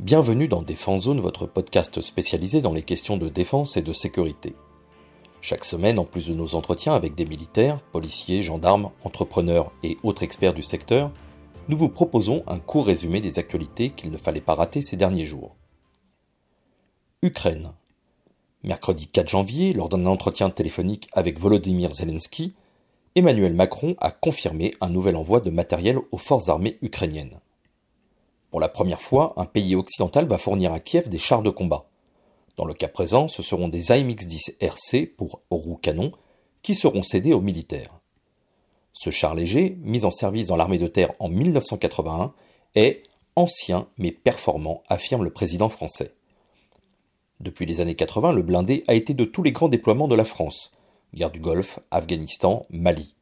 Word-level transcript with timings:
Bienvenue 0.00 0.46
dans 0.46 0.62
Défense 0.62 1.02
Zone, 1.02 1.18
votre 1.18 1.46
podcast 1.46 2.00
spécialisé 2.02 2.62
dans 2.62 2.72
les 2.72 2.84
questions 2.84 3.16
de 3.16 3.28
défense 3.28 3.76
et 3.76 3.82
de 3.82 3.92
sécurité. 3.92 4.54
Chaque 5.40 5.64
semaine, 5.64 5.98
en 5.98 6.04
plus 6.04 6.28
de 6.28 6.34
nos 6.34 6.54
entretiens 6.54 6.94
avec 6.94 7.16
des 7.16 7.24
militaires, 7.24 7.80
policiers, 7.80 8.40
gendarmes, 8.40 8.92
entrepreneurs 9.02 9.72
et 9.82 9.96
autres 10.04 10.22
experts 10.22 10.54
du 10.54 10.62
secteur, 10.62 11.12
nous 11.66 11.76
vous 11.76 11.88
proposons 11.88 12.44
un 12.46 12.60
court 12.60 12.86
résumé 12.86 13.20
des 13.20 13.40
actualités 13.40 13.90
qu'il 13.90 14.12
ne 14.12 14.18
fallait 14.18 14.40
pas 14.40 14.54
rater 14.54 14.82
ces 14.82 14.96
derniers 14.96 15.26
jours. 15.26 15.56
Ukraine. 17.22 17.72
Mercredi 18.62 19.08
4 19.08 19.28
janvier, 19.28 19.72
lors 19.72 19.88
d'un 19.88 20.06
entretien 20.06 20.48
téléphonique 20.48 21.08
avec 21.12 21.40
Volodymyr 21.40 21.92
Zelensky, 21.92 22.54
Emmanuel 23.16 23.52
Macron 23.52 23.96
a 23.98 24.12
confirmé 24.12 24.74
un 24.80 24.90
nouvel 24.90 25.16
envoi 25.16 25.40
de 25.40 25.50
matériel 25.50 25.98
aux 26.12 26.18
forces 26.18 26.48
armées 26.48 26.78
ukrainiennes. 26.82 27.40
Pour 28.50 28.60
la 28.60 28.68
première 28.68 29.02
fois, 29.02 29.34
un 29.36 29.44
pays 29.44 29.74
occidental 29.74 30.26
va 30.26 30.38
fournir 30.38 30.72
à 30.72 30.80
Kiev 30.80 31.08
des 31.08 31.18
chars 31.18 31.42
de 31.42 31.50
combat. 31.50 31.86
Dans 32.56 32.64
le 32.64 32.74
cas 32.74 32.88
présent, 32.88 33.28
ce 33.28 33.42
seront 33.42 33.68
des 33.68 33.92
AMX-10 33.92 34.56
RC 34.60 35.06
pour 35.06 35.42
roues 35.50 35.78
canon 35.80 36.12
qui 36.62 36.74
seront 36.74 37.02
cédés 37.02 37.32
aux 37.32 37.40
militaires. 37.40 38.00
Ce 38.92 39.10
char 39.10 39.34
léger, 39.34 39.76
mis 39.82 40.04
en 40.04 40.10
service 40.10 40.48
dans 40.48 40.56
l'armée 40.56 40.78
de 40.78 40.88
terre 40.88 41.12
en 41.20 41.28
1981, 41.28 42.32
est 42.74 43.02
ancien 43.36 43.86
mais 43.96 44.10
performant, 44.10 44.82
affirme 44.88 45.24
le 45.24 45.30
président 45.30 45.68
français. 45.68 46.14
Depuis 47.40 47.66
les 47.66 47.80
années 47.80 47.94
80, 47.94 48.32
le 48.32 48.42
blindé 48.42 48.82
a 48.88 48.94
été 48.94 49.14
de 49.14 49.24
tous 49.24 49.44
les 49.44 49.52
grands 49.52 49.68
déploiements 49.68 50.08
de 50.08 50.16
la 50.16 50.24
France 50.24 50.72
guerre 51.14 51.30
du 51.30 51.40
Golfe, 51.40 51.78
Afghanistan, 51.90 52.66
Mali. 52.70 53.14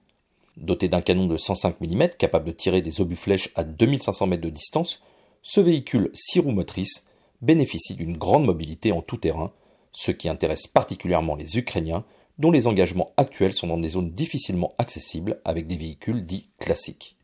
Doté 0.56 0.88
d'un 0.88 1.02
canon 1.02 1.26
de 1.26 1.36
105 1.36 1.80
mm 1.80 2.08
capable 2.18 2.46
de 2.46 2.52
tirer 2.52 2.80
des 2.80 3.00
obus 3.00 3.16
flèches 3.16 3.50
à 3.54 3.64
2500 3.64 4.26
mètres 4.26 4.42
de 4.42 4.50
distance, 4.50 5.02
ce 5.48 5.60
véhicule 5.60 6.10
6 6.12 6.40
roues 6.40 6.50
motrices 6.50 7.06
bénéficie 7.40 7.94
d'une 7.94 8.16
grande 8.16 8.44
mobilité 8.44 8.90
en 8.90 9.00
tout 9.00 9.16
terrain, 9.16 9.52
ce 9.92 10.10
qui 10.10 10.28
intéresse 10.28 10.66
particulièrement 10.66 11.36
les 11.36 11.56
Ukrainiens, 11.56 12.04
dont 12.38 12.50
les 12.50 12.66
engagements 12.66 13.12
actuels 13.16 13.52
sont 13.52 13.68
dans 13.68 13.78
des 13.78 13.90
zones 13.90 14.10
difficilement 14.10 14.72
accessibles 14.78 15.40
avec 15.44 15.68
des 15.68 15.76
véhicules 15.76 16.26
dits 16.26 16.48
classiques. 16.58 17.14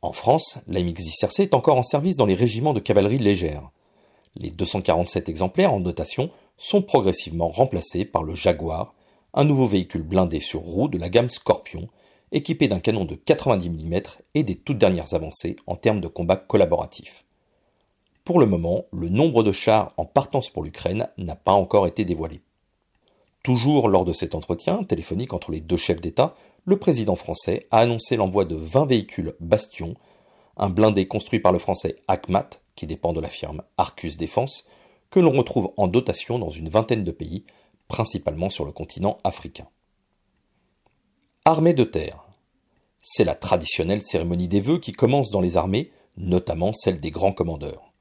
En 0.00 0.12
France, 0.12 0.58
la 0.68 0.78
MX-10RC 0.78 1.42
est 1.42 1.54
encore 1.54 1.76
en 1.76 1.82
service 1.82 2.14
dans 2.14 2.24
les 2.24 2.36
régiments 2.36 2.72
de 2.72 2.78
cavalerie 2.78 3.18
légère. 3.18 3.68
Les 4.36 4.52
247 4.52 5.28
exemplaires 5.28 5.74
en 5.74 5.80
dotation 5.80 6.30
sont 6.56 6.82
progressivement 6.82 7.48
remplacés 7.48 8.04
par 8.04 8.22
le 8.22 8.36
Jaguar, 8.36 8.94
un 9.34 9.42
nouveau 9.42 9.66
véhicule 9.66 10.02
blindé 10.02 10.38
sur 10.38 10.60
roues 10.60 10.86
de 10.86 10.98
la 10.98 11.08
gamme 11.08 11.30
Scorpion, 11.30 11.88
équipé 12.30 12.68
d'un 12.68 12.78
canon 12.78 13.04
de 13.04 13.16
90 13.16 13.70
mm 13.70 14.02
et 14.34 14.44
des 14.44 14.54
toutes 14.54 14.78
dernières 14.78 15.14
avancées 15.14 15.56
en 15.66 15.74
termes 15.74 16.00
de 16.00 16.06
combat 16.06 16.36
collaboratif. 16.36 17.24
Pour 18.24 18.38
le 18.38 18.46
moment, 18.46 18.84
le 18.92 19.08
nombre 19.08 19.42
de 19.42 19.50
chars 19.50 19.92
en 19.96 20.04
partance 20.04 20.48
pour 20.48 20.62
l'Ukraine 20.62 21.08
n'a 21.18 21.34
pas 21.34 21.52
encore 21.52 21.88
été 21.88 22.04
dévoilé. 22.04 22.40
Toujours 23.42 23.88
lors 23.88 24.04
de 24.04 24.12
cet 24.12 24.36
entretien 24.36 24.84
téléphonique 24.84 25.32
entre 25.32 25.50
les 25.50 25.60
deux 25.60 25.76
chefs 25.76 26.00
d'État, 26.00 26.36
le 26.64 26.78
président 26.78 27.16
français 27.16 27.66
a 27.72 27.78
annoncé 27.78 28.14
l'envoi 28.14 28.44
de 28.44 28.54
20 28.54 28.86
véhicules 28.86 29.34
Bastion, 29.40 29.94
un 30.56 30.70
blindé 30.70 31.08
construit 31.08 31.40
par 31.40 31.50
le 31.50 31.58
français 31.58 31.96
ACMAT, 32.06 32.60
qui 32.76 32.86
dépend 32.86 33.12
de 33.12 33.20
la 33.20 33.28
firme 33.28 33.62
Arcus 33.76 34.16
Défense, 34.16 34.66
que 35.10 35.18
l'on 35.18 35.32
retrouve 35.32 35.72
en 35.76 35.88
dotation 35.88 36.38
dans 36.38 36.48
une 36.48 36.68
vingtaine 36.68 37.02
de 37.02 37.10
pays, 37.10 37.44
principalement 37.88 38.50
sur 38.50 38.64
le 38.64 38.70
continent 38.70 39.16
africain. 39.24 39.66
Armée 41.44 41.74
de 41.74 41.84
terre. 41.84 42.24
C'est 43.00 43.24
la 43.24 43.34
traditionnelle 43.34 44.02
cérémonie 44.02 44.46
des 44.46 44.60
vœux 44.60 44.78
qui 44.78 44.92
commence 44.92 45.30
dans 45.32 45.40
les 45.40 45.56
armées, 45.56 45.90
notamment 46.16 46.72
celle 46.72 47.00
des 47.00 47.10
grands 47.10 47.32
commandeurs. 47.32 47.91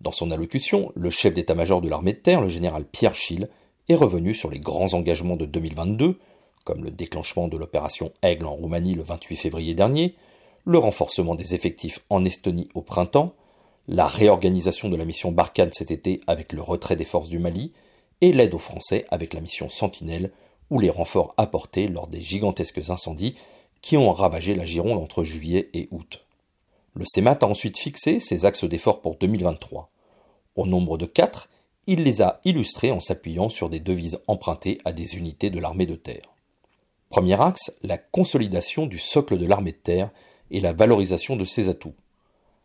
Dans 0.00 0.12
son 0.12 0.30
allocution, 0.30 0.92
le 0.94 1.10
chef 1.10 1.34
d'état-major 1.34 1.80
de 1.80 1.88
l'armée 1.88 2.12
de 2.12 2.18
terre, 2.18 2.40
le 2.40 2.48
général 2.48 2.84
Pierre 2.84 3.14
Schill, 3.14 3.48
est 3.88 3.94
revenu 3.94 4.34
sur 4.34 4.50
les 4.50 4.58
grands 4.58 4.94
engagements 4.94 5.36
de 5.36 5.46
2022, 5.46 6.18
comme 6.64 6.84
le 6.84 6.90
déclenchement 6.90 7.48
de 7.48 7.56
l'opération 7.56 8.12
Aigle 8.22 8.46
en 8.46 8.54
Roumanie 8.54 8.94
le 8.94 9.02
28 9.02 9.36
février 9.36 9.74
dernier, 9.74 10.14
le 10.64 10.78
renforcement 10.78 11.34
des 11.34 11.54
effectifs 11.54 12.00
en 12.10 12.24
Estonie 12.24 12.68
au 12.74 12.82
printemps, 12.82 13.34
la 13.88 14.06
réorganisation 14.06 14.88
de 14.88 14.96
la 14.96 15.04
mission 15.04 15.30
Barkhane 15.30 15.72
cet 15.72 15.92
été 15.92 16.20
avec 16.26 16.52
le 16.52 16.60
retrait 16.60 16.96
des 16.96 17.04
forces 17.04 17.28
du 17.28 17.38
Mali, 17.38 17.72
et 18.20 18.32
l'aide 18.32 18.54
aux 18.54 18.58
Français 18.58 19.06
avec 19.10 19.32
la 19.32 19.40
mission 19.40 19.68
Sentinelle, 19.68 20.32
ou 20.70 20.80
les 20.80 20.90
renforts 20.90 21.34
apportés 21.36 21.86
lors 21.86 22.08
des 22.08 22.20
gigantesques 22.20 22.90
incendies 22.90 23.36
qui 23.80 23.96
ont 23.96 24.12
ravagé 24.12 24.56
la 24.56 24.64
Gironde 24.64 24.98
entre 24.98 25.22
juillet 25.22 25.70
et 25.72 25.88
août. 25.92 26.25
Le 26.96 27.04
CEMAT 27.04 27.42
a 27.42 27.46
ensuite 27.46 27.76
fixé 27.76 28.18
ses 28.20 28.46
axes 28.46 28.64
d'effort 28.64 29.02
pour 29.02 29.16
2023. 29.16 29.90
Au 30.56 30.66
nombre 30.66 30.96
de 30.96 31.04
quatre, 31.04 31.50
il 31.86 32.04
les 32.04 32.22
a 32.22 32.40
illustrés 32.46 32.90
en 32.90 33.00
s'appuyant 33.00 33.50
sur 33.50 33.68
des 33.68 33.80
devises 33.80 34.22
empruntées 34.28 34.78
à 34.86 34.94
des 34.94 35.16
unités 35.16 35.50
de 35.50 35.60
l'armée 35.60 35.84
de 35.84 35.94
terre. 35.94 36.34
Premier 37.10 37.38
axe, 37.38 37.76
la 37.82 37.98
consolidation 37.98 38.86
du 38.86 38.98
socle 38.98 39.36
de 39.36 39.46
l'armée 39.46 39.72
de 39.72 39.76
terre 39.76 40.10
et 40.50 40.58
la 40.60 40.72
valorisation 40.72 41.36
de 41.36 41.44
ses 41.44 41.68
atouts. 41.68 41.92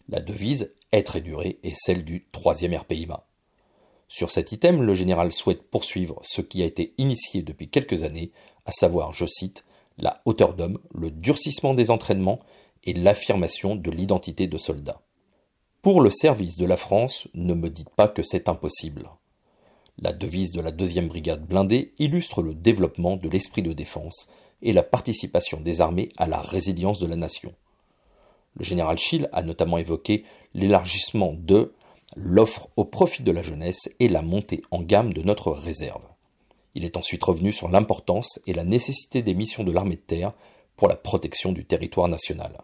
La 0.08 0.22
devise 0.22 0.74
être 0.94 1.18
et 1.18 1.22
durer 1.22 1.60
est 1.64 1.76
celle 1.76 2.06
du 2.06 2.26
troisième 2.32 2.74
RPIMA. 2.74 3.26
Sur 4.08 4.32
cet 4.32 4.54
item, 4.54 4.82
le 4.82 4.94
général 4.94 5.34
souhaite 5.34 5.70
poursuivre 5.70 6.22
ce 6.24 6.42
qui 6.42 6.64
a 6.64 6.66
été 6.66 6.94
initié 6.98 7.42
depuis 7.44 7.68
quelques 7.68 8.06
années, 8.06 8.32
à 8.66 8.72
savoir, 8.72 9.12
je 9.12 9.26
cite, 9.26 9.66
la 9.98 10.22
hauteur 10.24 10.54
d'homme, 10.54 10.80
le 10.94 11.12
durcissement 11.12 11.74
des 11.74 11.92
entraînements 11.92 12.40
et 12.84 12.94
l'affirmation 12.94 13.76
de 13.76 13.92
l'identité 13.92 14.48
de 14.48 14.58
soldat. 14.58 15.02
Pour 15.82 16.02
le 16.02 16.10
service 16.10 16.58
de 16.58 16.66
la 16.66 16.78
France, 16.78 17.28
ne 17.34 17.54
me 17.54 17.70
dites 17.70 17.90
pas 17.90 18.08
que 18.08 18.24
c'est 18.24 18.50
impossible. 18.50 19.10
La 19.98 20.14
devise 20.14 20.52
de 20.52 20.62
la 20.62 20.72
deuxième 20.72 21.08
brigade 21.08 21.46
blindée 21.46 21.94
illustre 22.00 22.42
le 22.42 22.54
développement 22.54 23.18
de 23.18 23.30
l'esprit 23.30 23.62
de 23.62 23.74
défense 23.74 24.30
et 24.62 24.74
la 24.74 24.84
participation 24.84 25.60
des 25.60 25.82
armées 25.82 26.10
à 26.18 26.28
la 26.28 26.40
résilience 26.40 27.00
de 27.00 27.08
la 27.08 27.16
nation. 27.16 27.54
Le 28.56 28.64
général 28.64 28.98
Schill 28.98 29.30
a 29.32 29.44
notamment 29.44 29.78
évoqué 29.78 30.24
l'élargissement 30.54 31.34
de 31.34 31.74
l'offre 32.16 32.70
au 32.76 32.86
profit 32.86 33.24
de 33.24 33.32
la 33.32 33.44
jeunesse 33.44 33.90
et 34.00 34.10
la 34.10 34.22
montée 34.22 34.62
en 34.72 34.82
gamme 34.82 35.14
de 35.14 35.22
notre 35.22 35.52
réserve. 35.52 36.06
Il 36.76 36.86
est 36.86 36.98
ensuite 36.98 37.24
revenu 37.24 37.52
sur 37.52 37.70
l'importance 37.70 38.40
et 38.48 38.54
la 38.54 38.64
nécessité 38.64 39.22
des 39.22 39.34
missions 39.34 39.64
de 39.64 39.72
l'armée 39.72 39.96
de 39.96 40.02
terre 40.02 40.34
pour 40.76 40.88
la 40.88 40.96
protection 40.96 41.52
du 41.52 41.66
territoire 41.66 42.08
national. 42.08 42.64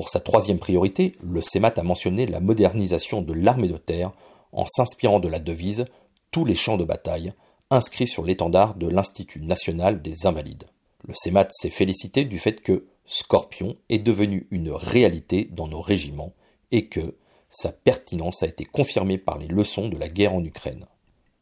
Pour 0.00 0.08
sa 0.08 0.20
troisième 0.20 0.58
priorité, 0.58 1.14
le 1.22 1.42
CEMAT 1.42 1.74
a 1.76 1.82
mentionné 1.82 2.24
la 2.24 2.40
modernisation 2.40 3.20
de 3.20 3.34
l'armée 3.34 3.68
de 3.68 3.76
terre 3.76 4.12
en 4.50 4.64
s'inspirant 4.66 5.20
de 5.20 5.28
la 5.28 5.40
devise 5.40 5.84
Tous 6.30 6.46
les 6.46 6.54
champs 6.54 6.78
de 6.78 6.86
bataille, 6.86 7.34
inscrit 7.68 8.06
sur 8.06 8.24
l'étendard 8.24 8.76
de 8.76 8.88
l'Institut 8.88 9.42
national 9.42 10.00
des 10.00 10.24
invalides. 10.24 10.64
Le 11.06 11.12
CEMAT 11.14 11.48
s'est 11.50 11.68
félicité 11.68 12.24
du 12.24 12.38
fait 12.38 12.62
que 12.62 12.86
Scorpion 13.04 13.76
est 13.90 13.98
devenu 13.98 14.46
une 14.50 14.70
réalité 14.70 15.50
dans 15.52 15.68
nos 15.68 15.82
régiments 15.82 16.32
et 16.72 16.86
que 16.86 17.18
sa 17.50 17.70
pertinence 17.70 18.42
a 18.42 18.46
été 18.46 18.64
confirmée 18.64 19.18
par 19.18 19.36
les 19.36 19.48
leçons 19.48 19.90
de 19.90 19.98
la 19.98 20.08
guerre 20.08 20.32
en 20.32 20.42
Ukraine. 20.42 20.86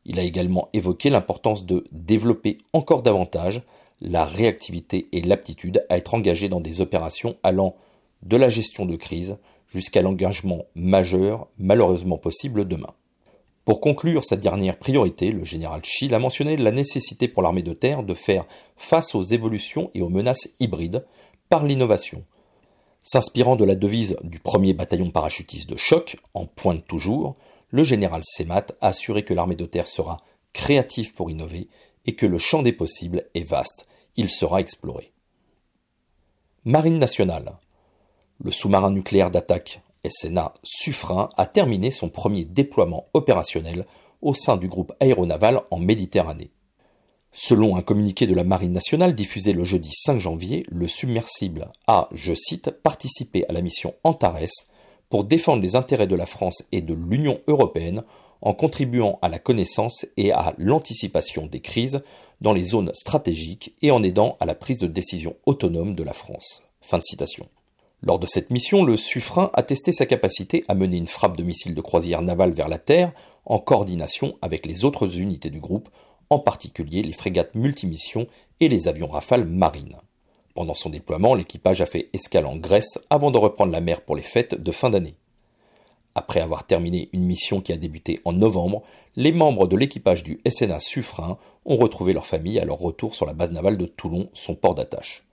Il 0.04 0.18
a 0.18 0.24
également 0.24 0.68
évoqué 0.72 1.10
l'importance 1.10 1.64
de 1.64 1.84
développer 1.92 2.58
encore 2.72 3.02
davantage 3.02 3.62
la 4.00 4.24
réactivité 4.24 5.06
et 5.12 5.22
l'aptitude 5.22 5.86
à 5.88 5.96
être 5.96 6.14
engagé 6.14 6.48
dans 6.48 6.60
des 6.60 6.80
opérations 6.80 7.36
allant 7.44 7.76
de 8.22 8.36
la 8.36 8.48
gestion 8.48 8.86
de 8.86 8.96
crise 8.96 9.38
jusqu'à 9.68 10.02
l'engagement 10.02 10.64
majeur 10.74 11.48
malheureusement 11.58 12.18
possible 12.18 12.66
demain. 12.66 12.94
Pour 13.64 13.80
conclure 13.82 14.24
sa 14.24 14.36
dernière 14.36 14.78
priorité, 14.78 15.30
le 15.30 15.44
général 15.44 15.82
Schill 15.84 16.14
a 16.14 16.18
mentionné 16.18 16.56
la 16.56 16.70
nécessité 16.70 17.28
pour 17.28 17.42
l'armée 17.42 17.62
de 17.62 17.74
terre 17.74 18.02
de 18.02 18.14
faire 18.14 18.46
face 18.76 19.14
aux 19.14 19.22
évolutions 19.22 19.90
et 19.92 20.00
aux 20.00 20.08
menaces 20.08 20.48
hybrides 20.58 21.04
par 21.50 21.64
l'innovation. 21.64 22.24
S'inspirant 23.02 23.56
de 23.56 23.64
la 23.64 23.74
devise 23.74 24.16
du 24.22 24.38
premier 24.38 24.72
bataillon 24.72 25.10
parachutiste 25.10 25.68
de 25.68 25.76
choc, 25.76 26.16
en 26.32 26.46
pointe 26.46 26.86
toujours, 26.86 27.34
le 27.70 27.82
général 27.82 28.22
Semat 28.24 28.66
a 28.80 28.88
assuré 28.88 29.22
que 29.24 29.34
l'armée 29.34 29.54
de 29.54 29.66
terre 29.66 29.88
sera 29.88 30.22
créative 30.54 31.12
pour 31.12 31.30
innover 31.30 31.68
et 32.06 32.14
que 32.14 32.26
le 32.26 32.38
champ 32.38 32.62
des 32.62 32.72
possibles 32.72 33.26
est 33.34 33.48
vaste, 33.48 33.86
il 34.16 34.30
sera 34.30 34.60
exploré. 34.60 35.12
Marine 36.64 36.98
nationale. 36.98 37.58
Le 38.44 38.52
sous-marin 38.52 38.92
nucléaire 38.92 39.32
d'attaque 39.32 39.82
SNA 40.08 40.54
Suffren 40.62 41.28
a 41.36 41.46
terminé 41.46 41.90
son 41.90 42.08
premier 42.08 42.44
déploiement 42.44 43.08
opérationnel 43.12 43.84
au 44.22 44.32
sein 44.32 44.56
du 44.56 44.68
groupe 44.68 44.92
aéronaval 45.00 45.62
en 45.72 45.78
Méditerranée. 45.80 46.52
Selon 47.32 47.76
un 47.76 47.82
communiqué 47.82 48.28
de 48.28 48.34
la 48.34 48.44
Marine 48.44 48.70
nationale 48.70 49.16
diffusé 49.16 49.52
le 49.52 49.64
jeudi 49.64 49.90
5 49.92 50.20
janvier, 50.20 50.64
le 50.68 50.86
submersible 50.86 51.72
a, 51.88 52.08
je 52.12 52.32
cite, 52.32 52.70
participé 52.70 53.44
à 53.48 53.52
la 53.52 53.60
mission 53.60 53.94
Antares 54.04 54.38
pour 55.08 55.24
défendre 55.24 55.62
les 55.62 55.74
intérêts 55.74 56.06
de 56.06 56.14
la 56.14 56.26
France 56.26 56.62
et 56.70 56.80
de 56.80 56.94
l'Union 56.94 57.40
européenne 57.48 58.04
en 58.40 58.54
contribuant 58.54 59.18
à 59.20 59.28
la 59.28 59.40
connaissance 59.40 60.06
et 60.16 60.30
à 60.30 60.54
l'anticipation 60.58 61.46
des 61.46 61.60
crises 61.60 62.04
dans 62.40 62.52
les 62.52 62.62
zones 62.62 62.94
stratégiques 62.94 63.74
et 63.82 63.90
en 63.90 64.04
aidant 64.04 64.36
à 64.38 64.46
la 64.46 64.54
prise 64.54 64.78
de 64.78 64.86
décision 64.86 65.34
autonome 65.44 65.96
de 65.96 66.04
la 66.04 66.12
France. 66.12 66.62
Fin 66.80 66.98
de 66.98 67.04
citation. 67.04 67.48
Lors 68.00 68.20
de 68.20 68.26
cette 68.26 68.50
mission, 68.50 68.84
le 68.84 68.96
Suffren 68.96 69.50
a 69.54 69.64
testé 69.64 69.90
sa 69.90 70.06
capacité 70.06 70.64
à 70.68 70.76
mener 70.76 70.96
une 70.96 71.08
frappe 71.08 71.36
de 71.36 71.42
missiles 71.42 71.74
de 71.74 71.80
croisière 71.80 72.22
navale 72.22 72.52
vers 72.52 72.68
la 72.68 72.78
Terre 72.78 73.12
en 73.44 73.58
coordination 73.58 74.38
avec 74.40 74.66
les 74.66 74.84
autres 74.84 75.18
unités 75.18 75.50
du 75.50 75.58
groupe, 75.58 75.88
en 76.30 76.38
particulier 76.38 77.02
les 77.02 77.12
frégates 77.12 77.56
multimissions 77.56 78.28
et 78.60 78.68
les 78.68 78.86
avions 78.86 79.08
Rafale 79.08 79.46
marines. 79.46 79.96
Pendant 80.54 80.74
son 80.74 80.90
déploiement, 80.90 81.34
l'équipage 81.34 81.82
a 81.82 81.86
fait 81.86 82.08
escale 82.12 82.46
en 82.46 82.56
Grèce 82.56 83.00
avant 83.10 83.32
de 83.32 83.38
reprendre 83.38 83.72
la 83.72 83.80
mer 83.80 84.00
pour 84.02 84.14
les 84.14 84.22
fêtes 84.22 84.60
de 84.60 84.72
fin 84.72 84.90
d'année. 84.90 85.16
Après 86.14 86.40
avoir 86.40 86.66
terminé 86.66 87.08
une 87.12 87.24
mission 87.24 87.60
qui 87.60 87.72
a 87.72 87.76
débuté 87.76 88.20
en 88.24 88.32
novembre, 88.32 88.82
les 89.16 89.32
membres 89.32 89.66
de 89.66 89.76
l'équipage 89.76 90.22
du 90.22 90.40
SNA 90.48 90.80
Suffren 90.80 91.36
ont 91.64 91.76
retrouvé 91.76 92.12
leur 92.12 92.26
famille 92.26 92.58
à 92.60 92.64
leur 92.64 92.78
retour 92.78 93.14
sur 93.14 93.26
la 93.26 93.34
base 93.34 93.52
navale 93.52 93.76
de 93.76 93.86
Toulon, 93.86 94.28
son 94.32 94.54
port 94.54 94.74
d'attache. 94.74 95.27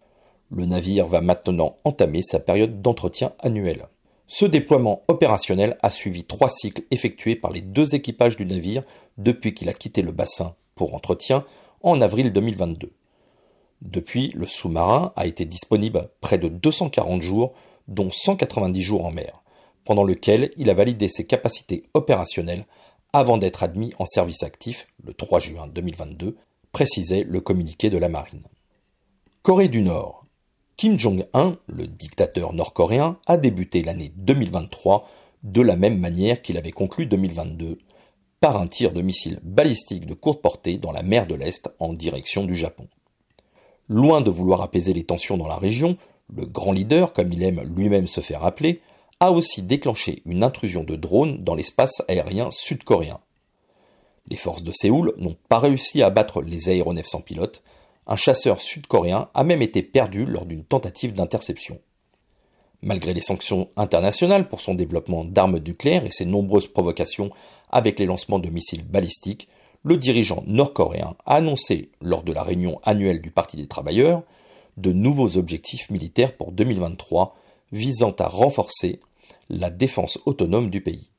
Le 0.52 0.66
navire 0.66 1.08
va 1.08 1.22
maintenant 1.22 1.76
entamer 1.84 2.22
sa 2.22 2.40
période 2.40 2.82
d'entretien 2.82 3.34
annuel. 3.40 3.88
Ce 4.28 4.46
déploiement 4.46 5.04
opérationnel 5.08 5.78
a 5.82 5.90
suivi 5.90 6.24
trois 6.24 6.50
cycles 6.50 6.84
effectués 6.92 7.36
par 7.36 7.52
les 7.52 7.62
deux 7.62 7.96
équipages 7.96 8.38
du 8.38 8.46
navire 8.46 8.84
depuis 9.18 9.54
qu'il 9.54 9.70
a 9.70 9.74
quitté 9.74 10.02
le 10.02 10.12
bassin 10.12 10.56
pour 10.76 10.94
entretien 10.94 11.46
en 11.82 12.02
avril 12.02 12.34
2022. 12.34 12.92
Depuis, 13.82 14.32
le 14.36 14.48
sous-marin 14.48 15.14
a 15.16 15.28
été 15.28 15.46
disponible 15.46 16.10
près 16.22 16.38
de 16.38 16.48
240 16.48 17.22
jours, 17.22 17.54
dont 17.88 18.10
190 18.10 18.82
jours 18.82 19.06
en 19.06 19.12
mer, 19.12 19.44
pendant 19.84 20.04
lequel 20.04 20.52
il 20.58 20.70
a 20.70 20.74
validé 20.74 21.08
ses 21.08 21.26
capacités 21.26 21.84
opérationnelles 21.94 22.66
avant 23.14 23.38
d'être 23.38 23.64
admis 23.64 23.94
en 24.00 24.06
service 24.06 24.44
actif 24.44 24.88
le 25.04 25.14
3 25.14 25.40
juin 25.40 25.68
2022, 25.68 26.36
précisait 26.72 27.24
le 27.24 27.40
communiqué 27.42 27.90
de 27.90 27.98
la 27.98 28.10
marine. 28.10 28.44
Corée 29.44 29.70
du 29.70 29.82
Nord. 29.82 30.25
Kim 30.78 31.00
Jong-un, 31.00 31.58
le 31.68 31.88
dictateur 31.88 32.52
nord-coréen, 32.52 33.18
a 33.28 33.38
débuté 33.38 33.82
l'année 33.82 34.12
2023 34.18 35.08
de 35.44 35.62
la 35.62 35.78
même 35.78 36.00
manière 36.00 36.42
qu'il 36.42 36.58
avait 36.58 36.72
conclu 36.72 37.06
2022, 37.06 37.78
par 38.42 38.58
un 38.58 38.68
tir 38.68 38.92
de 38.92 39.02
missile 39.02 39.40
balistique 39.42 40.06
de 40.06 40.14
courte 40.14 40.42
portée 40.42 40.78
dans 40.78 40.92
la 40.92 41.02
mer 41.02 41.28
de 41.28 41.36
l'Est 41.36 41.70
en 41.80 41.94
direction 41.94 42.44
du 42.44 42.56
Japon. 42.56 42.88
Loin 43.88 44.20
de 44.20 44.30
vouloir 44.30 44.62
apaiser 44.62 44.94
les 44.94 45.06
tensions 45.06 45.38
dans 45.38 45.48
la 45.48 45.58
région, 45.58 45.98
le 46.36 46.46
grand 46.46 46.74
leader, 46.74 47.14
comme 47.14 47.32
il 47.32 47.44
aime 47.44 47.62
lui-même 47.62 48.08
se 48.08 48.20
faire 48.20 48.44
appeler, 48.44 48.82
a 49.20 49.32
aussi 49.32 49.62
déclenché 49.62 50.22
une 50.26 50.44
intrusion 50.44 50.84
de 50.84 50.96
drones 50.96 51.44
dans 51.44 51.56
l'espace 51.56 52.04
aérien 52.10 52.50
sud-coréen. 52.52 53.20
Les 54.28 54.38
forces 54.38 54.64
de 54.64 54.72
Séoul 54.72 55.14
n'ont 55.18 55.38
pas 55.48 55.60
réussi 55.60 56.02
à 56.02 56.08
abattre 56.08 56.42
les 56.42 56.68
aéronefs 56.68 57.06
sans 57.06 57.22
pilote. 57.22 57.64
Un 58.08 58.16
chasseur 58.16 58.60
sud-coréen 58.60 59.30
a 59.34 59.44
même 59.44 59.62
été 59.62 59.82
perdu 59.82 60.26
lors 60.26 60.46
d'une 60.46 60.64
tentative 60.64 61.14
d'interception. 61.14 61.80
Malgré 62.82 63.14
les 63.14 63.22
sanctions 63.22 63.70
internationales 63.78 64.48
pour 64.48 64.62
son 64.62 64.76
développement 64.76 65.26
d'armes 65.26 65.58
nucléaires 65.58 66.06
et 66.06 66.12
ses 66.12 66.26
nombreuses 66.26 66.68
provocations 66.68 67.32
avec 67.72 67.98
les 67.98 68.06
lancements 68.06 68.40
de 68.40 68.50
missiles 68.50 68.86
balistiques, 68.86 69.48
le 69.84 69.98
dirigeant 69.98 70.44
nord-coréen 70.46 71.16
a 71.26 71.36
annoncé 71.36 71.90
lors 72.02 72.24
de 72.24 72.34
la 72.34 72.44
réunion 72.44 72.80
annuelle 72.84 73.22
du 73.22 73.32
Parti 73.32 73.58
des 73.58 73.68
travailleurs 73.68 74.24
de 74.78 74.92
nouveaux 74.92 75.38
objectifs 75.38 75.90
militaires 75.90 76.36
pour 76.36 76.52
2023 76.52 77.36
visant 77.72 78.16
à 78.20 78.28
renforcer 78.28 79.00
la 79.50 79.70
défense 79.70 80.20
autonome 80.26 80.70
du 80.70 80.82
pays. 80.82 81.10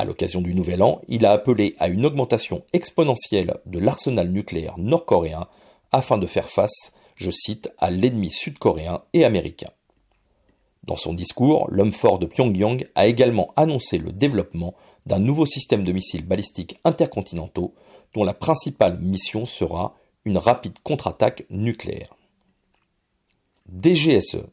À 0.00 0.06
l'occasion 0.06 0.40
du 0.40 0.54
Nouvel 0.54 0.82
An, 0.82 1.02
il 1.08 1.26
a 1.26 1.32
appelé 1.32 1.76
à 1.78 1.88
une 1.88 2.06
augmentation 2.06 2.64
exponentielle 2.72 3.58
de 3.66 3.78
l'arsenal 3.78 4.30
nucléaire 4.30 4.78
nord-coréen 4.78 5.46
afin 5.92 6.16
de 6.16 6.26
faire 6.26 6.48
face, 6.48 6.94
je 7.16 7.30
cite, 7.30 7.70
à 7.76 7.90
l'ennemi 7.90 8.30
sud-coréen 8.30 9.02
et 9.12 9.26
américain. 9.26 9.68
Dans 10.84 10.96
son 10.96 11.12
discours, 11.12 11.66
l'homme 11.70 11.92
fort 11.92 12.18
de 12.18 12.24
Pyongyang 12.24 12.86
a 12.94 13.08
également 13.08 13.52
annoncé 13.56 13.98
le 13.98 14.10
développement 14.10 14.74
d'un 15.04 15.18
nouveau 15.18 15.44
système 15.44 15.84
de 15.84 15.92
missiles 15.92 16.24
balistiques 16.24 16.80
intercontinentaux 16.84 17.74
dont 18.14 18.24
la 18.24 18.32
principale 18.32 18.98
mission 19.00 19.44
sera 19.44 19.94
une 20.24 20.38
rapide 20.38 20.78
contre-attaque 20.82 21.44
nucléaire. 21.50 22.08
DGSE. 23.68 24.46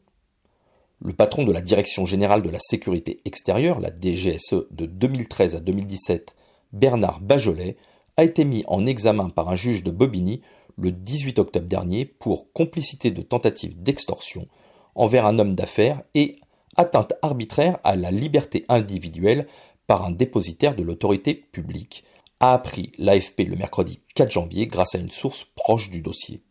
Le 1.00 1.12
patron 1.12 1.44
de 1.44 1.52
la 1.52 1.60
Direction 1.60 2.06
générale 2.06 2.42
de 2.42 2.50
la 2.50 2.58
sécurité 2.58 3.20
extérieure, 3.24 3.78
la 3.78 3.90
DGSE, 3.90 4.66
de 4.72 4.86
2013 4.86 5.54
à 5.54 5.60
2017, 5.60 6.34
Bernard 6.72 7.20
Bajolet, 7.20 7.76
a 8.16 8.24
été 8.24 8.44
mis 8.44 8.64
en 8.66 8.84
examen 8.84 9.28
par 9.28 9.48
un 9.48 9.54
juge 9.54 9.84
de 9.84 9.92
Bobigny 9.92 10.42
le 10.76 10.90
18 10.90 11.38
octobre 11.38 11.68
dernier 11.68 12.04
pour 12.04 12.52
complicité 12.52 13.12
de 13.12 13.22
tentative 13.22 13.80
d'extorsion 13.80 14.48
envers 14.96 15.24
un 15.24 15.38
homme 15.38 15.54
d'affaires 15.54 16.02
et 16.14 16.40
atteinte 16.76 17.14
arbitraire 17.22 17.78
à 17.84 17.94
la 17.94 18.10
liberté 18.10 18.64
individuelle 18.68 19.46
par 19.86 20.04
un 20.04 20.10
dépositaire 20.10 20.74
de 20.74 20.82
l'autorité 20.82 21.34
publique, 21.34 22.02
a 22.40 22.54
appris 22.54 22.90
l'AFP 22.98 23.40
le 23.46 23.56
mercredi 23.56 24.00
4 24.16 24.32
janvier 24.32 24.66
grâce 24.66 24.96
à 24.96 24.98
une 24.98 25.10
source 25.10 25.46
proche 25.54 25.90
du 25.90 26.00
dossier. 26.00 26.42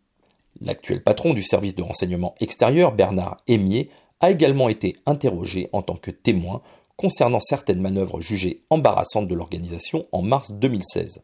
L'actuel 0.62 1.04
patron 1.04 1.34
du 1.34 1.44
service 1.44 1.76
de 1.76 1.84
renseignement 1.84 2.34
extérieur, 2.40 2.94
Bernard 2.94 3.38
Émier, 3.48 3.90
a 4.20 4.32
également 4.32 4.70
été 4.70 4.96
interrogé 5.06 5.70
en 5.74 5.82
tant 5.82 5.96
que 5.96 6.12
témoin 6.12 6.62
concernant 6.96 7.40
certaines 7.40 7.82
manœuvres 7.82 8.20
jugées 8.20 8.62
embarrassantes 8.70 9.28
de 9.28 9.36
l'organisation 9.36 10.06
en 10.12 10.22
mars 10.22 10.52
2016. 10.52 11.24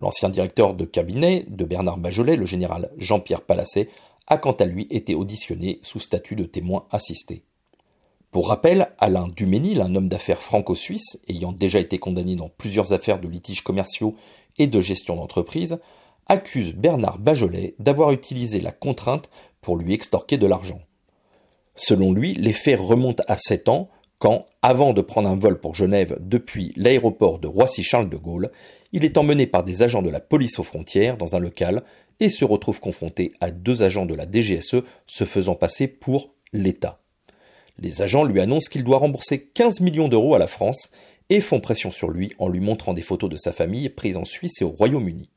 L'ancien 0.00 0.28
directeur 0.28 0.74
de 0.74 0.84
cabinet 0.84 1.44
de 1.48 1.64
Bernard 1.64 1.98
Bajolet, 1.98 2.36
le 2.36 2.46
général 2.46 2.90
Jean-Pierre 2.96 3.42
Palasset, 3.42 3.88
a 4.26 4.38
quant 4.38 4.52
à 4.52 4.64
lui 4.64 4.86
été 4.90 5.14
auditionné 5.14 5.78
sous 5.82 6.00
statut 6.00 6.34
de 6.34 6.44
témoin 6.44 6.86
assisté. 6.90 7.44
Pour 8.30 8.48
rappel, 8.48 8.90
Alain 8.98 9.28
Duménil, 9.28 9.80
un 9.80 9.94
homme 9.94 10.08
d'affaires 10.08 10.42
franco-suisse 10.42 11.20
ayant 11.28 11.52
déjà 11.52 11.78
été 11.78 11.98
condamné 11.98 12.34
dans 12.34 12.48
plusieurs 12.48 12.92
affaires 12.92 13.20
de 13.20 13.28
litiges 13.28 13.62
commerciaux 13.62 14.16
et 14.58 14.66
de 14.66 14.80
gestion 14.80 15.14
d'entreprise, 15.14 15.78
accuse 16.26 16.74
Bernard 16.74 17.18
Bajolet 17.18 17.76
d'avoir 17.78 18.10
utilisé 18.10 18.60
la 18.60 18.72
contrainte 18.72 19.30
pour 19.60 19.76
lui 19.76 19.92
extorquer 19.92 20.38
de 20.38 20.46
l'argent. 20.46 20.80
Selon 21.76 22.12
lui, 22.12 22.34
les 22.34 22.52
faits 22.52 22.78
remontent 22.78 23.24
à 23.26 23.36
7 23.36 23.68
ans, 23.68 23.88
quand, 24.18 24.46
avant 24.62 24.92
de 24.92 25.00
prendre 25.00 25.28
un 25.28 25.36
vol 25.36 25.58
pour 25.58 25.74
Genève 25.74 26.16
depuis 26.20 26.72
l'aéroport 26.76 27.38
de 27.38 27.48
Roissy-Charles 27.48 28.08
de 28.08 28.16
Gaulle, 28.16 28.50
il 28.92 29.04
est 29.04 29.18
emmené 29.18 29.46
par 29.46 29.64
des 29.64 29.82
agents 29.82 30.02
de 30.02 30.10
la 30.10 30.20
police 30.20 30.58
aux 30.58 30.64
frontières 30.64 31.16
dans 31.16 31.34
un 31.34 31.40
local 31.40 31.82
et 32.20 32.28
se 32.28 32.44
retrouve 32.44 32.80
confronté 32.80 33.32
à 33.40 33.50
deux 33.50 33.82
agents 33.82 34.06
de 34.06 34.14
la 34.14 34.24
DGSE 34.24 34.76
se 35.06 35.24
faisant 35.24 35.56
passer 35.56 35.88
pour 35.88 36.32
l'État. 36.52 37.00
Les 37.80 38.02
agents 38.02 38.22
lui 38.22 38.40
annoncent 38.40 38.70
qu'il 38.70 38.84
doit 38.84 38.98
rembourser 38.98 39.46
15 39.52 39.80
millions 39.80 40.08
d'euros 40.08 40.36
à 40.36 40.38
la 40.38 40.46
France 40.46 40.92
et 41.28 41.40
font 41.40 41.60
pression 41.60 41.90
sur 41.90 42.08
lui 42.08 42.32
en 42.38 42.48
lui 42.48 42.60
montrant 42.60 42.94
des 42.94 43.02
photos 43.02 43.28
de 43.28 43.36
sa 43.36 43.50
famille 43.50 43.88
prises 43.88 44.16
en 44.16 44.24
Suisse 44.24 44.60
et 44.60 44.64
au 44.64 44.70
Royaume-Uni. 44.70 45.28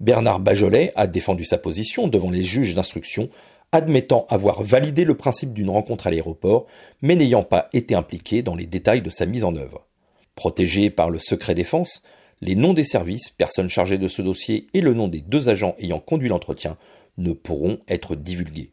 Bernard 0.00 0.40
Bajolet 0.40 0.92
a 0.96 1.06
défendu 1.06 1.44
sa 1.44 1.58
position 1.58 2.08
devant 2.08 2.30
les 2.30 2.42
juges 2.42 2.74
d'instruction, 2.74 3.28
admettant 3.72 4.26
avoir 4.30 4.62
validé 4.62 5.04
le 5.04 5.16
principe 5.16 5.52
d'une 5.52 5.70
rencontre 5.70 6.06
à 6.06 6.10
l'aéroport, 6.10 6.66
mais 7.02 7.14
n'ayant 7.14 7.42
pas 7.42 7.68
été 7.72 7.94
impliqué 7.94 8.42
dans 8.42 8.54
les 8.54 8.66
détails 8.66 9.02
de 9.02 9.10
sa 9.10 9.26
mise 9.26 9.44
en 9.44 9.56
œuvre. 9.56 9.86
Protégé 10.34 10.90
par 10.90 11.10
le 11.10 11.18
secret 11.18 11.54
défense, 11.54 12.04
les 12.40 12.54
noms 12.54 12.72
des 12.72 12.84
services, 12.84 13.30
personnes 13.30 13.68
chargées 13.68 13.98
de 13.98 14.08
ce 14.08 14.22
dossier 14.22 14.68
et 14.72 14.80
le 14.80 14.94
nom 14.94 15.08
des 15.08 15.20
deux 15.20 15.48
agents 15.48 15.74
ayant 15.78 15.98
conduit 15.98 16.28
l'entretien 16.28 16.76
ne 17.18 17.32
pourront 17.32 17.78
être 17.88 18.14
divulgués. 18.14 18.70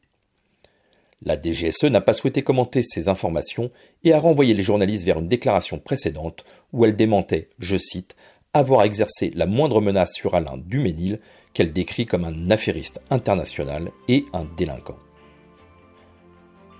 La 1.23 1.41
DGSE 1.41 1.85
n'a 1.85 2.01
pas 2.01 2.13
souhaité 2.13 2.43
commenter 2.43 2.83
ces 2.83 3.07
informations 3.07 3.71
et 4.03 4.13
a 4.13 4.19
renvoyé 4.19 4.53
les 4.53 4.61
journalistes 4.61 5.05
vers 5.05 5.19
une 5.19 5.27
déclaration 5.27 5.79
précédente 5.79 6.45
où 6.71 6.85
elle 6.85 6.95
démentait, 6.95 7.49
je 7.57 7.77
cite, 7.77 8.15
avoir 8.53 8.83
exercé 8.83 9.31
la 9.33 9.47
moindre 9.47 9.81
menace 9.81 10.13
sur 10.13 10.35
Alain 10.35 10.57
Duménil, 10.57 11.19
qu'elle 11.55 11.73
décrit 11.73 12.05
comme 12.05 12.25
un 12.25 12.51
affairiste 12.51 13.01
international 13.09 13.91
et 14.07 14.25
un 14.33 14.45
délinquant. 14.55 14.97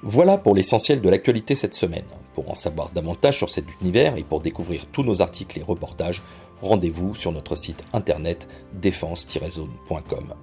Voilà 0.04 0.38
pour 0.38 0.54
l'essentiel 0.54 1.02
de 1.02 1.10
l'actualité 1.10 1.56
cette 1.56 1.74
semaine. 1.74 2.06
Pour 2.36 2.52
en 2.52 2.56
savoir 2.56 2.92
davantage 2.92 3.38
sur 3.38 3.50
cet 3.50 3.66
univers 3.82 4.18
et 4.18 4.24
pour 4.24 4.42
découvrir 4.42 4.86
tous 4.86 5.02
nos 5.02 5.24
articles 5.24 5.58
et 5.58 5.64
reportages, 5.64 6.22
rendez-vous 6.62 7.16
sur 7.16 7.32
notre 7.32 7.56
site 7.56 7.84
internet 7.94 8.48
défense-zone.com. 8.74 10.34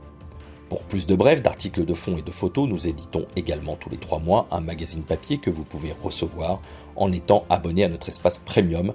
Pour 0.69 0.85
plus 0.85 1.07
de 1.07 1.15
brefs, 1.15 1.43
d'articles 1.43 1.85
de 1.85 1.95
fond 1.95 2.17
et 2.17 2.23
de 2.23 2.31
photos, 2.31 2.67
nous 2.69 2.89
éditons 2.89 3.27
également 3.37 3.77
tous 3.77 3.91
les 3.91 3.99
trois 3.99 4.19
mois 4.19 4.49
un 4.51 4.63
magazine 4.63 5.03
papier 5.03 5.37
que 5.37 5.51
vous 5.51 5.65
pouvez 5.65 5.93
recevoir 6.03 6.63
en 6.97 7.13
étant 7.13 7.45
abonné 7.51 7.85
à 7.85 7.89
notre 7.89 8.09
espace 8.09 8.39
premium. 8.39 8.95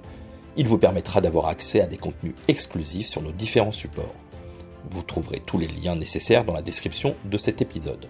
Il 0.56 0.66
vous 0.66 0.78
permettra 0.78 1.20
d'avoir 1.20 1.46
accès 1.46 1.80
à 1.80 1.86
des 1.86 1.96
contenus 1.96 2.34
exclusifs 2.48 3.06
sur 3.06 3.22
nos 3.22 3.30
différents 3.30 3.72
supports. 3.72 4.12
Vous 4.90 5.02
trouverez 5.02 5.40
tous 5.44 5.58
les 5.58 5.68
liens 5.68 5.96
nécessaires 5.96 6.44
dans 6.44 6.52
la 6.52 6.62
description 6.62 7.14
de 7.24 7.36
cet 7.36 7.62
épisode. 7.62 8.06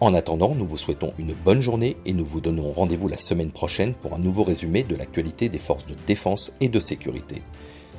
En 0.00 0.14
attendant, 0.14 0.54
nous 0.54 0.66
vous 0.66 0.76
souhaitons 0.76 1.12
une 1.18 1.34
bonne 1.34 1.60
journée 1.60 1.96
et 2.06 2.12
nous 2.12 2.24
vous 2.24 2.40
donnons 2.40 2.72
rendez-vous 2.72 3.08
la 3.08 3.16
semaine 3.16 3.52
prochaine 3.52 3.94
pour 3.94 4.14
un 4.14 4.18
nouveau 4.18 4.42
résumé 4.42 4.82
de 4.82 4.96
l'actualité 4.96 5.48
des 5.48 5.58
forces 5.58 5.86
de 5.86 5.94
défense 6.06 6.56
et 6.60 6.68
de 6.68 6.80
sécurité 6.80 7.42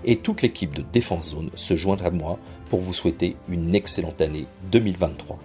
et 0.06 0.18
toute 0.18 0.42
l'équipe 0.42 0.76
de 0.76 0.84
Défense 0.92 1.30
Zone 1.30 1.50
se 1.56 1.76
joindra 1.76 2.08
à 2.08 2.12
moi 2.12 2.40
pour 2.70 2.82
vous 2.82 2.94
souhaiter 2.94 3.36
une 3.48 3.76
excellente 3.76 4.22
année 4.22 4.46
2023. 4.72 5.40